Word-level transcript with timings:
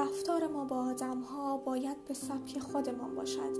رفتار 0.00 0.46
ما 0.46 0.64
با 0.64 0.76
آدم 0.76 1.20
ها 1.20 1.56
باید 1.56 2.04
به 2.04 2.14
سبک 2.14 2.58
خودمان 2.58 3.14
باشد 3.14 3.56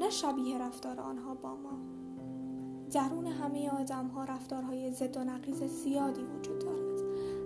نه 0.00 0.10
شبیه 0.10 0.58
رفتار 0.58 1.00
آنها 1.00 1.34
با 1.34 1.54
ما. 1.54 1.78
درون 2.90 3.26
همه 3.26 3.70
آدم 3.70 4.06
ها 4.06 4.24
رفتارهای 4.24 4.92
ضد 4.92 5.16
و 5.16 5.24
نقیز 5.24 5.62
زیادی 5.62 6.22
وجود 6.22 6.58
دارد. 6.58 7.00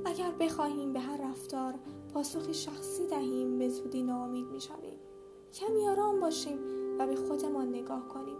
اگر 0.05 0.31
بخواهیم 0.41 0.93
به 0.93 1.01
هر 1.01 1.31
رفتار 1.31 1.75
پاسخی 2.15 2.55
شخصی 2.55 3.07
دهیم 3.07 3.59
به 3.59 3.69
زودی 3.69 4.03
ناامید 4.03 4.47
می 4.47 4.61
شویم 4.61 4.99
کمی 5.53 5.89
آرام 5.89 6.21
باشیم 6.21 6.59
و 6.99 7.07
به 7.07 7.17
خودمان 7.17 7.69
نگاه 7.69 8.09
کنیم. 8.09 8.39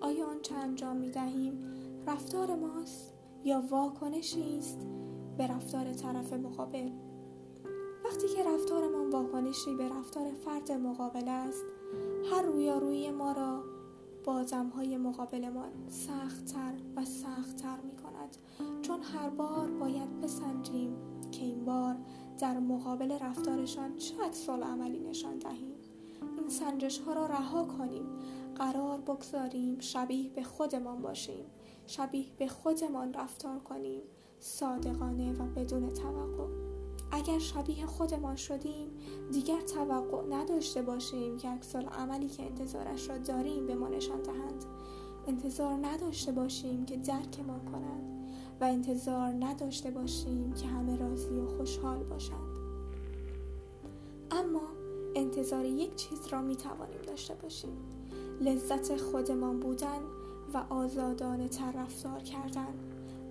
آیا 0.00 0.26
آنچه 0.26 0.54
انجام 0.54 0.96
می 0.96 1.10
دهیم 1.10 1.62
رفتار 2.06 2.54
ماست 2.54 3.14
یا 3.44 3.62
واکنشی 3.70 4.58
است 4.58 4.78
به 5.38 5.46
رفتار 5.46 5.92
طرف 5.92 6.32
مقابل؟ 6.32 6.90
وقتی 8.14 8.28
که 8.28 8.44
رفتارمان 8.44 9.10
واکنشی 9.10 9.74
به 9.74 9.88
رفتار 9.88 10.32
فرد 10.44 10.72
مقابل 10.72 11.28
است 11.28 11.64
هر 12.32 12.42
رویارویی 12.42 13.10
ما 13.10 13.32
را 13.32 13.62
با 14.24 14.32
آدمهای 14.32 14.96
مقابلمان 14.96 15.70
سختتر 15.88 16.72
و 16.96 17.04
سختتر 17.04 17.80
می 17.80 17.96
کند 17.96 18.36
چون 18.82 19.00
هر 19.02 19.28
بار 19.28 19.70
باید 19.70 20.20
بسنجیم 20.20 20.96
که 21.32 21.42
این 21.42 21.64
بار 21.64 21.96
در 22.38 22.58
مقابل 22.58 23.18
رفتارشان 23.18 23.96
چه 23.96 24.14
عکس 24.24 24.48
عملی 24.48 25.00
نشان 25.00 25.38
دهیم. 25.38 25.74
این 26.38 26.48
سنجش 26.48 26.98
ها 26.98 27.12
را 27.12 27.26
رها 27.26 27.64
کنیم. 27.64 28.06
قرار 28.54 29.00
بگذاریم 29.00 29.78
شبیه 29.80 30.30
به 30.30 30.42
خودمان 30.42 31.02
باشیم. 31.02 31.44
شبیه 31.86 32.26
به 32.38 32.48
خودمان 32.48 33.14
رفتار 33.14 33.58
کنیم. 33.58 34.02
صادقانه 34.38 35.32
و 35.32 35.46
بدون 35.46 35.92
توقع. 35.92 36.63
اگر 37.14 37.38
شبیه 37.38 37.86
خودمان 37.86 38.36
شدیم 38.36 38.88
دیگر 39.32 39.60
توقع 39.60 40.22
نداشته 40.30 40.82
باشیم 40.82 41.36
که 41.36 41.48
اکسال 41.48 41.84
عملی 41.84 42.28
که 42.28 42.42
انتظارش 42.42 43.08
را 43.08 43.18
داریم 43.18 43.66
به 43.66 43.74
ما 43.74 43.88
نشان 43.88 44.22
دهند. 44.22 44.64
انتظار 45.26 45.78
نداشته 45.82 46.32
باشیم 46.32 46.84
که 46.84 46.96
درکمان 46.96 47.64
کنند 47.64 48.30
و 48.60 48.64
انتظار 48.64 49.32
نداشته 49.40 49.90
باشیم 49.90 50.52
که 50.52 50.66
همه 50.66 50.96
راضی 50.96 51.34
و 51.34 51.46
خوشحال 51.46 52.04
باشند. 52.04 52.54
اما 54.30 54.62
انتظار 55.14 55.64
یک 55.64 55.96
چیز 55.96 56.26
را 56.26 56.42
می 56.42 56.56
توانیم 56.56 57.02
داشته 57.06 57.34
باشیم. 57.34 57.76
لذت 58.40 58.96
خودمان 58.96 59.60
بودن 59.60 60.00
و 60.54 60.64
آزادانه 60.68 61.48
تر 61.48 61.72
رفتار 61.72 62.20
کردن. 62.20 62.74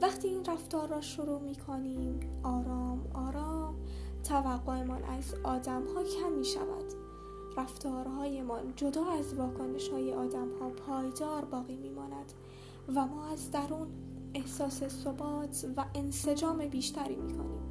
وقتی 0.01 0.27
این 0.27 0.45
رفتار 0.45 0.87
را 0.87 1.01
شروع 1.01 1.41
می 1.41 1.55
کنیم 1.55 2.19
آرام 2.43 2.83
آرام 3.13 3.32
توقعمان 4.33 5.03
از 5.03 5.35
آدم 5.43 5.83
ها 5.95 6.03
کم 6.03 6.31
می 6.31 6.45
شود 6.45 6.85
رفتارهایمان 7.57 8.73
جدا 8.75 9.05
از 9.05 9.33
واکنش 9.33 9.89
های 9.89 10.13
آدم 10.13 10.47
ها 10.59 10.69
پایدار 10.69 11.45
باقی 11.45 11.75
می 11.75 11.89
ماند 11.89 12.33
و 12.95 13.05
ما 13.05 13.27
از 13.27 13.51
درون 13.51 13.87
احساس 14.33 14.83
ثبات 14.83 15.65
و 15.77 15.85
انسجام 15.95 16.67
بیشتری 16.67 17.15
می 17.15 17.33
کنیم 17.33 17.61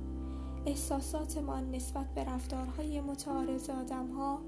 احساساتمان 0.66 1.70
نسبت 1.70 2.14
به 2.14 2.24
رفتارهای 2.24 3.00
متعارض 3.00 3.70
آدم 3.70 4.06
ها 4.06 4.42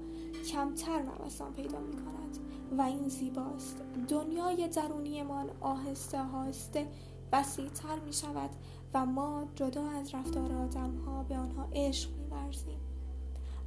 کمتر 0.51 1.01
نوسان 1.01 1.53
پیدا 1.53 1.79
می 1.79 1.95
کند 1.95 2.37
و 2.77 2.81
این 2.81 3.07
زیباست. 3.07 3.81
دنیای 4.07 4.67
درونیمان 4.67 5.49
آهسته 5.61 6.19
آهسته 6.19 6.87
وسیعتر 7.31 7.99
می 8.05 8.13
شود 8.13 8.49
و 8.93 9.05
ما 9.05 9.45
جدا 9.55 9.89
از 9.89 10.15
رفتار 10.15 10.51
آدم 10.51 10.95
ها 11.05 11.23
به 11.23 11.37
آنها 11.37 11.67
عشق 11.73 12.09
می 12.17 12.25
ورزیم. 12.25 12.79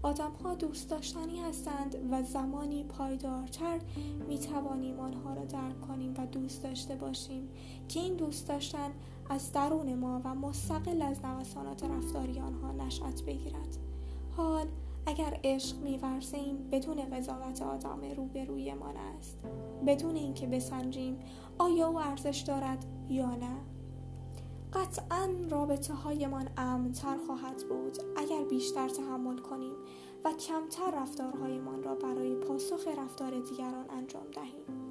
آدم 0.02 0.32
ها 0.44 0.54
دوست 0.54 0.90
داشتنی 0.90 1.40
هستند 1.40 1.96
و 2.10 2.22
زمانی 2.22 2.84
پایدارتر 2.84 3.80
می 4.28 4.38
توانیم 4.38 5.00
آنها 5.00 5.34
را 5.34 5.44
درک 5.44 5.80
کنیم 5.80 6.14
و 6.18 6.26
دوست 6.26 6.62
داشته 6.62 6.96
باشیم 6.96 7.48
که 7.88 8.00
این 8.00 8.14
دوست 8.14 8.48
داشتن 8.48 8.90
از 9.30 9.52
درون 9.52 9.94
ما 9.94 10.20
و 10.24 10.34
مستقل 10.34 11.02
از 11.02 11.24
نوسانات 11.24 11.84
رفتاری 11.84 12.40
آنها 12.40 12.72
نشأت 12.72 13.22
بگیرد 13.22 13.76
حال 14.36 14.66
اگر 15.08 15.40
عشق 15.44 15.76
میورزیم 15.76 16.68
بدون 16.72 17.10
قضاوت 17.10 17.62
آدم 17.62 18.00
روبرویمان 18.16 18.96
است. 18.96 19.38
بدون 19.86 20.16
اینکه 20.16 20.46
بسنجیم 20.46 21.18
آیا 21.58 21.88
او 21.88 21.98
ارزش 21.98 22.38
دارد 22.38 22.84
یا 23.08 23.34
نه؟ 23.34 23.56
قطعا 24.72 25.28
رابطه 25.50 25.94
هایمان 25.94 26.48
امنتر 26.56 27.16
خواهد 27.26 27.64
بود 27.68 27.98
اگر 28.16 28.44
بیشتر 28.44 28.88
تحمل 28.88 29.38
کنیم 29.38 29.74
و 30.24 30.32
کمتر 30.32 30.90
رفتارهایمان 31.02 31.82
را 31.82 31.94
برای 31.94 32.34
پاسخ 32.34 32.88
رفتار 32.98 33.30
دیگران 33.30 33.90
انجام 33.90 34.26
دهیم. 34.34 34.87